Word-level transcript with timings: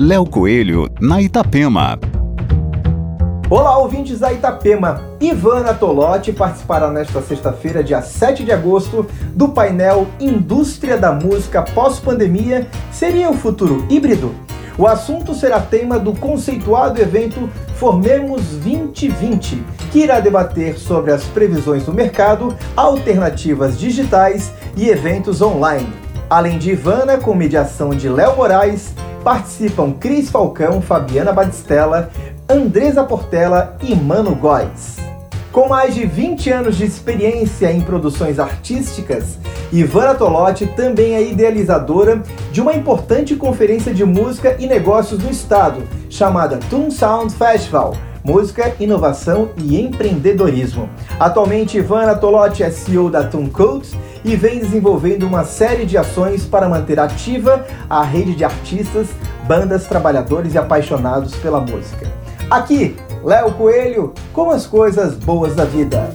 Léo 0.00 0.24
Coelho, 0.24 0.88
na 1.00 1.20
Itapema. 1.20 1.98
Olá, 3.50 3.78
ouvintes 3.78 4.20
da 4.20 4.32
Itapema. 4.32 5.02
Ivana 5.20 5.74
Tolotti 5.74 6.32
participará 6.32 6.88
nesta 6.88 7.20
sexta-feira, 7.20 7.82
dia 7.82 8.00
7 8.00 8.44
de 8.44 8.52
agosto, 8.52 9.04
do 9.34 9.48
painel 9.48 10.06
Indústria 10.20 10.96
da 10.96 11.10
Música 11.10 11.62
Pós-Pandemia 11.62 12.68
Seria 12.92 13.28
o 13.28 13.34
Futuro 13.34 13.84
Híbrido? 13.90 14.32
O 14.78 14.86
assunto 14.86 15.34
será 15.34 15.58
tema 15.58 15.98
do 15.98 16.12
conceituado 16.12 17.02
evento 17.02 17.50
Formemos 17.74 18.42
2020, 18.62 19.60
que 19.90 19.98
irá 19.98 20.20
debater 20.20 20.78
sobre 20.78 21.10
as 21.10 21.24
previsões 21.24 21.82
do 21.84 21.92
mercado, 21.92 22.56
alternativas 22.76 23.76
digitais 23.76 24.52
e 24.76 24.90
eventos 24.90 25.42
online. 25.42 25.92
Além 26.30 26.56
de 26.56 26.70
Ivana, 26.70 27.18
com 27.18 27.34
mediação 27.34 27.90
de 27.90 28.08
Léo 28.08 28.36
Moraes, 28.36 28.94
participam 29.28 29.92
Cris 29.92 30.30
Falcão, 30.30 30.80
Fabiana 30.80 31.34
Batistella, 31.34 32.08
Andresa 32.48 33.04
Portela 33.04 33.76
e 33.82 33.94
Mano 33.94 34.34
Góes. 34.34 34.96
Com 35.52 35.68
mais 35.68 35.94
de 35.94 36.06
20 36.06 36.48
anos 36.50 36.78
de 36.78 36.86
experiência 36.86 37.70
em 37.70 37.82
produções 37.82 38.38
artísticas, 38.38 39.38
Ivana 39.70 40.14
Tolotti 40.14 40.66
também 40.68 41.14
é 41.14 41.22
idealizadora 41.22 42.22
de 42.50 42.62
uma 42.62 42.72
importante 42.72 43.36
conferência 43.36 43.92
de 43.92 44.02
música 44.02 44.56
e 44.58 44.66
negócios 44.66 45.18
do 45.18 45.30
estado, 45.30 45.82
chamada 46.08 46.58
Toon 46.70 46.90
Sound 46.90 47.34
Festival, 47.34 47.94
música, 48.28 48.74
inovação 48.78 49.48
e 49.56 49.80
empreendedorismo. 49.80 50.90
Atualmente, 51.18 51.78
Ivana 51.78 52.14
Tolotti 52.14 52.62
é 52.62 52.70
CEO 52.70 53.08
da 53.08 53.24
Toon 53.24 53.48
e 54.22 54.36
vem 54.36 54.58
desenvolvendo 54.58 55.26
uma 55.26 55.44
série 55.44 55.86
de 55.86 55.96
ações 55.96 56.44
para 56.44 56.68
manter 56.68 57.00
ativa 57.00 57.64
a 57.88 58.02
rede 58.02 58.34
de 58.34 58.44
artistas, 58.44 59.08
bandas, 59.46 59.86
trabalhadores 59.86 60.52
e 60.52 60.58
apaixonados 60.58 61.34
pela 61.36 61.58
música. 61.58 62.06
Aqui, 62.50 62.96
Léo 63.24 63.52
Coelho, 63.52 64.12
com 64.34 64.50
as 64.50 64.66
coisas 64.66 65.14
boas 65.14 65.54
da 65.54 65.64
vida. 65.64 66.10